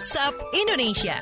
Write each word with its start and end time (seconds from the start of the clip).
WhatsApp 0.00 0.32
Indonesia. 0.56 1.12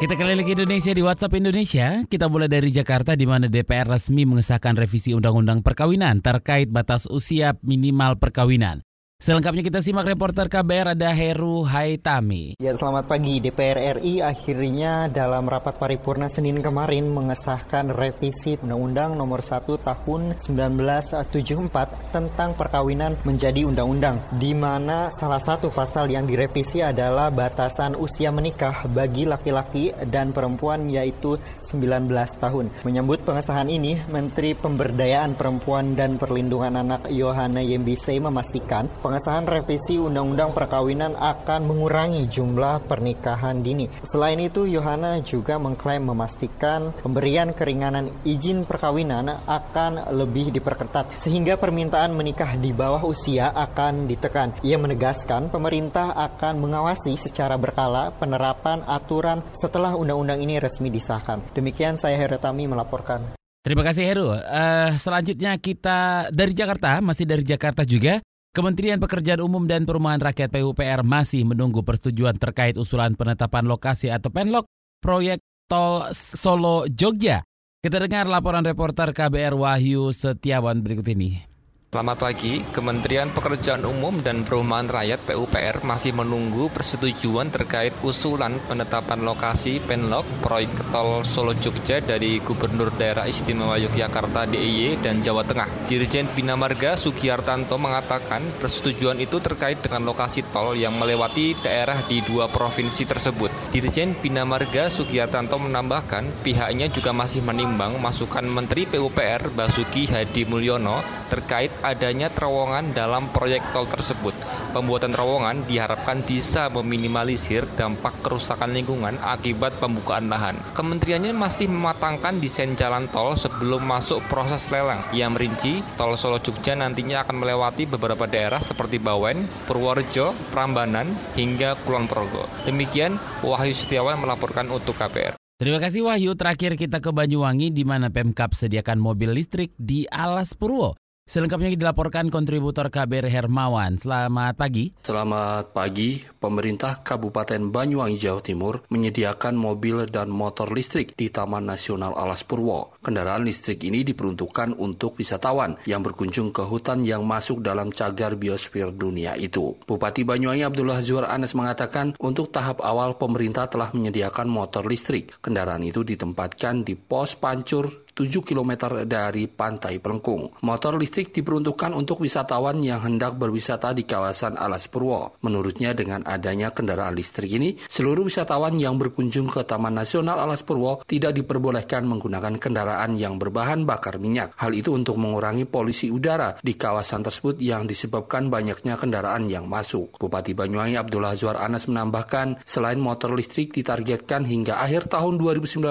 Kita 0.00 0.16
keliling 0.16 0.48
Indonesia 0.48 0.96
di 0.96 1.04
WhatsApp 1.04 1.36
Indonesia. 1.36 2.00
Kita 2.08 2.32
mulai 2.32 2.48
dari 2.48 2.72
Jakarta 2.72 3.12
di 3.12 3.28
mana 3.28 3.44
DPR 3.44 3.84
resmi 3.84 4.24
mengesahkan 4.24 4.72
revisi 4.72 5.12
Undang-Undang 5.12 5.60
Perkawinan 5.60 6.24
terkait 6.24 6.72
batas 6.72 7.04
usia 7.12 7.60
minimal 7.60 8.16
perkawinan. 8.16 8.88
Selengkapnya 9.24 9.64
kita 9.64 9.80
simak 9.80 10.04
reporter 10.04 10.52
KBR 10.52 10.92
ada 10.92 11.08
Heru 11.16 11.64
Haitami. 11.64 12.60
Ya 12.60 12.76
selamat 12.76 13.08
pagi. 13.08 13.40
DPR 13.40 13.96
RI 13.96 14.20
akhirnya 14.20 15.08
dalam 15.08 15.48
rapat 15.48 15.80
paripurna 15.80 16.28
Senin 16.28 16.60
kemarin 16.60 17.08
mengesahkan 17.08 17.88
revisi 17.88 18.60
Undang-Undang 18.60 19.16
Nomor 19.16 19.40
1 19.40 19.80
Tahun 19.80 20.36
1974 20.36 22.12
tentang 22.12 22.52
perkawinan 22.52 23.16
menjadi 23.24 23.64
undang-undang 23.64 24.20
di 24.36 24.52
mana 24.52 25.08
salah 25.08 25.40
satu 25.40 25.72
pasal 25.72 26.12
yang 26.12 26.28
direvisi 26.28 26.84
adalah 26.84 27.32
batasan 27.32 27.96
usia 27.96 28.28
menikah 28.28 28.84
bagi 28.92 29.24
laki-laki 29.24 29.88
dan 30.04 30.36
perempuan 30.36 30.92
yaitu 30.92 31.40
19 31.64 32.12
tahun. 32.12 32.68
Menyambut 32.84 33.24
pengesahan 33.24 33.72
ini, 33.72 33.96
Menteri 34.04 34.52
Pemberdayaan 34.52 35.32
Perempuan 35.32 35.96
dan 35.96 36.20
Perlindungan 36.20 36.76
Anak 36.76 37.08
Yohana 37.08 37.64
Yembise 37.64 38.20
memastikan 38.20 38.84
pengesahan 39.14 39.46
revisi 39.46 39.94
Undang-Undang 39.94 40.50
Perkawinan 40.50 41.14
akan 41.14 41.70
mengurangi 41.70 42.26
jumlah 42.26 42.82
pernikahan 42.90 43.62
dini. 43.62 43.86
Selain 44.02 44.42
itu, 44.42 44.66
Yohana 44.66 45.22
juga 45.22 45.54
mengklaim 45.54 46.02
memastikan 46.02 46.90
pemberian 46.98 47.54
keringanan 47.54 48.10
izin 48.26 48.66
perkawinan 48.66 49.30
akan 49.46 50.10
lebih 50.18 50.50
diperketat 50.50 51.14
sehingga 51.14 51.54
permintaan 51.54 52.10
menikah 52.10 52.58
di 52.58 52.74
bawah 52.74 53.06
usia 53.06 53.54
akan 53.54 54.10
ditekan. 54.10 54.50
Ia 54.66 54.82
menegaskan 54.82 55.46
pemerintah 55.46 56.10
akan 56.18 56.58
mengawasi 56.58 57.14
secara 57.14 57.54
berkala 57.54 58.10
penerapan 58.18 58.82
aturan 58.82 59.46
setelah 59.54 59.94
undang-undang 59.94 60.42
ini 60.42 60.58
resmi 60.58 60.90
disahkan. 60.90 61.38
Demikian 61.54 62.02
saya 62.02 62.18
Heretami 62.18 62.66
melaporkan. 62.66 63.22
Terima 63.62 63.86
kasih 63.86 64.10
Heru. 64.10 64.34
Uh, 64.34 64.90
selanjutnya 64.98 65.54
kita 65.62 66.28
dari 66.34 66.50
Jakarta, 66.50 66.98
masih 66.98 67.30
dari 67.30 67.46
Jakarta 67.46 67.86
juga. 67.86 68.18
Kementerian 68.54 69.02
Pekerjaan 69.02 69.42
Umum 69.42 69.66
dan 69.66 69.82
Perumahan 69.82 70.22
Rakyat 70.22 70.46
PUPR 70.54 71.02
masih 71.02 71.42
menunggu 71.42 71.82
persetujuan 71.82 72.38
terkait 72.38 72.78
usulan 72.78 73.18
penetapan 73.18 73.66
lokasi 73.66 74.14
atau 74.14 74.30
penlok 74.30 74.70
proyek 75.02 75.42
tol 75.66 76.06
Solo 76.14 76.86
Jogja. 76.86 77.42
Kita 77.82 77.98
dengar 77.98 78.30
laporan 78.30 78.62
reporter 78.62 79.10
KBR 79.10 79.58
Wahyu 79.58 80.14
Setiawan 80.14 80.86
berikut 80.86 81.02
ini. 81.10 81.53
Selamat 81.94 82.26
pagi, 82.26 82.58
Kementerian 82.74 83.30
Pekerjaan 83.30 83.86
Umum 83.86 84.18
dan 84.18 84.42
Perumahan 84.42 84.90
Rakyat 84.90 85.30
PUPR 85.30 85.86
masih 85.86 86.10
menunggu 86.10 86.66
persetujuan 86.74 87.54
terkait 87.54 87.94
usulan 88.02 88.58
penetapan 88.66 89.22
lokasi 89.22 89.78
penlok 89.78 90.26
proyek 90.42 90.74
tol 90.90 91.22
Solo 91.22 91.54
Jogja 91.54 92.02
dari 92.02 92.42
Gubernur 92.42 92.90
Daerah 92.98 93.30
Istimewa 93.30 93.78
Yogyakarta 93.78 94.42
DIY 94.42 95.06
dan 95.06 95.22
Jawa 95.22 95.46
Tengah. 95.46 95.86
Dirjen 95.86 96.26
Bina 96.34 96.58
Marga 96.58 96.98
Sugiartanto 96.98 97.78
mengatakan 97.78 98.42
persetujuan 98.58 99.22
itu 99.22 99.38
terkait 99.38 99.78
dengan 99.78 100.10
lokasi 100.10 100.42
tol 100.50 100.74
yang 100.74 100.98
melewati 100.98 101.54
daerah 101.62 102.02
di 102.10 102.18
dua 102.26 102.50
provinsi 102.50 103.06
tersebut. 103.06 103.70
Dirjen 103.70 104.18
Bina 104.18 104.42
Marga 104.42 104.90
Sugiartanto 104.90 105.62
menambahkan 105.62 106.42
pihaknya 106.42 106.90
juga 106.90 107.14
masih 107.14 107.38
menimbang 107.46 108.02
masukan 108.02 108.42
Menteri 108.42 108.82
PUPR 108.90 109.54
Basuki 109.54 110.10
Hadi 110.10 110.42
Mulyono 110.42 110.98
terkait 111.30 111.83
adanya 111.84 112.32
terowongan 112.32 112.96
dalam 112.96 113.28
proyek 113.28 113.60
tol 113.76 113.84
tersebut. 113.84 114.32
Pembuatan 114.72 115.12
terowongan 115.12 115.68
diharapkan 115.68 116.24
bisa 116.24 116.72
meminimalisir 116.72 117.68
dampak 117.76 118.16
kerusakan 118.24 118.72
lingkungan 118.72 119.20
akibat 119.20 119.76
pembukaan 119.76 120.32
lahan. 120.32 120.56
Kementeriannya 120.72 121.36
masih 121.36 121.68
mematangkan 121.68 122.40
desain 122.40 122.72
jalan 122.74 123.04
tol 123.12 123.36
sebelum 123.36 123.84
masuk 123.84 124.24
proses 124.32 124.72
lelang. 124.72 125.04
Yang 125.12 125.30
merinci, 125.36 125.72
tol 126.00 126.16
Solo 126.16 126.40
Jogja 126.40 126.72
nantinya 126.72 127.20
akan 127.22 127.36
melewati 127.44 127.84
beberapa 127.84 128.24
daerah 128.24 128.64
seperti 128.64 128.96
Bawen, 128.96 129.44
Purworejo, 129.68 130.32
Prambanan, 130.50 131.12
hingga 131.36 131.76
Kulon 131.84 132.08
Progo. 132.08 132.48
Demikian, 132.64 133.20
Wahyu 133.44 133.76
Setiawan 133.76 134.16
melaporkan 134.16 134.72
untuk 134.72 134.96
KPR. 134.96 135.36
Terima 135.54 135.78
kasih 135.78 136.02
Wahyu. 136.02 136.34
Terakhir 136.34 136.74
kita 136.74 136.98
ke 136.98 137.14
Banyuwangi 137.14 137.70
di 137.70 137.86
mana 137.86 138.10
Pemkap 138.10 138.58
sediakan 138.58 138.98
mobil 138.98 139.30
listrik 139.30 139.70
di 139.78 140.02
Alas 140.10 140.50
Purwo. 140.50 140.98
Selengkapnya 141.24 141.72
dilaporkan 141.72 142.28
kontributor 142.28 142.92
KBR 142.92 143.32
Hermawan. 143.32 143.96
Selamat 143.96 144.60
pagi. 144.60 144.92
Selamat 145.00 145.72
pagi. 145.72 146.20
Pemerintah 146.20 147.00
Kabupaten 147.00 147.72
Banyuwangi, 147.72 148.20
Jawa 148.20 148.44
Timur 148.44 148.84
menyediakan 148.92 149.56
mobil 149.56 150.04
dan 150.12 150.28
motor 150.28 150.68
listrik 150.68 151.16
di 151.16 151.32
Taman 151.32 151.64
Nasional 151.64 152.12
Alas 152.12 152.44
Purwo. 152.44 153.00
Kendaraan 153.00 153.40
listrik 153.40 153.88
ini 153.88 154.04
diperuntukkan 154.04 154.76
untuk 154.76 155.16
wisatawan 155.16 155.80
yang 155.88 156.04
berkunjung 156.04 156.52
ke 156.52 156.60
hutan 156.60 157.00
yang 157.08 157.24
masuk 157.24 157.64
dalam 157.64 157.88
cagar 157.88 158.36
biosfer 158.36 158.92
dunia 158.92 159.32
itu. 159.40 159.80
Bupati 159.88 160.28
Banyuwangi 160.28 160.60
Abdullah 160.60 161.00
Zuar 161.00 161.32
Anas 161.32 161.56
mengatakan 161.56 162.12
untuk 162.20 162.52
tahap 162.52 162.84
awal 162.84 163.16
pemerintah 163.16 163.64
telah 163.72 163.88
menyediakan 163.96 164.44
motor 164.44 164.84
listrik. 164.84 165.40
Kendaraan 165.40 165.88
itu 165.88 166.04
ditempatkan 166.04 166.84
di 166.84 167.00
pos 167.00 167.32
pancur 167.40 168.03
7 168.14 168.46
km 168.46 168.94
dari 169.10 169.50
pantai 169.50 169.98
Pelengkung. 169.98 170.62
Motor 170.62 170.94
listrik 171.02 171.34
diperuntukkan 171.34 171.90
untuk 171.90 172.22
wisatawan 172.22 172.78
yang 172.78 173.02
hendak 173.02 173.34
berwisata 173.34 173.90
di 173.90 174.06
kawasan 174.06 174.54
Alas 174.54 174.86
Purwo. 174.86 175.34
Menurutnya 175.42 175.98
dengan 175.98 176.22
adanya 176.22 176.70
kendaraan 176.70 177.18
listrik 177.18 177.50
ini, 177.58 177.74
seluruh 177.74 178.30
wisatawan 178.30 178.78
yang 178.78 179.02
berkunjung 179.02 179.50
ke 179.50 179.66
Taman 179.66 179.98
Nasional 179.98 180.38
Alas 180.38 180.62
Purwo 180.62 181.02
tidak 181.10 181.34
diperbolehkan 181.34 182.06
menggunakan 182.06 182.54
kendaraan 182.62 183.18
yang 183.18 183.34
berbahan 183.34 183.82
bakar 183.82 184.22
minyak. 184.22 184.54
Hal 184.62 184.78
itu 184.78 184.94
untuk 184.94 185.18
mengurangi 185.18 185.66
polusi 185.66 186.14
udara 186.14 186.54
di 186.62 186.78
kawasan 186.78 187.26
tersebut 187.26 187.58
yang 187.58 187.90
disebabkan 187.90 188.46
banyaknya 188.46 188.94
kendaraan 188.94 189.50
yang 189.50 189.66
masuk. 189.66 190.14
Bupati 190.22 190.54
Banyuwangi 190.54 190.94
Abdullah 190.94 191.34
Azwar 191.34 191.58
Anas 191.58 191.90
menambahkan, 191.90 192.62
selain 192.62 193.02
motor 193.02 193.34
listrik 193.34 193.74
ditargetkan 193.74 194.46
hingga 194.46 194.78
akhir 194.78 195.10
tahun 195.10 195.34
2019, 195.34 195.82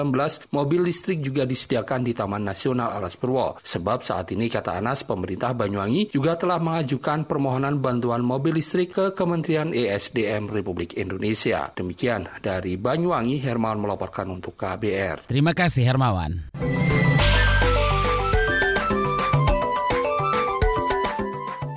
mobil 0.56 0.80
listrik 0.88 1.20
juga 1.20 1.44
disediakan 1.44 2.00
di 2.00 2.13
Taman 2.14 2.46
Nasional 2.46 2.94
Alas 2.94 3.18
Purwo. 3.18 3.58
Sebab 3.58 4.06
saat 4.06 4.30
ini 4.30 4.46
kata 4.46 4.78
Anas, 4.78 5.02
pemerintah 5.02 5.52
Banyuwangi 5.52 6.14
juga 6.14 6.38
telah 6.38 6.62
mengajukan 6.62 7.26
permohonan 7.26 7.82
bantuan 7.82 8.22
mobil 8.22 8.56
listrik 8.56 8.94
ke 8.94 9.04
Kementerian 9.12 9.74
ESDM 9.74 10.46
Republik 10.46 10.94
Indonesia. 10.94 11.74
Demikian 11.74 12.30
dari 12.38 12.78
Banyuwangi, 12.78 13.42
Hermawan 13.42 13.82
melaporkan 13.82 14.30
untuk 14.30 14.54
KBR. 14.54 15.26
Terima 15.26 15.50
kasih 15.50 15.82
Hermawan. 15.82 16.54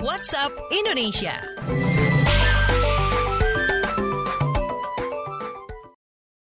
WhatsApp 0.00 0.52
Indonesia. 0.68 1.47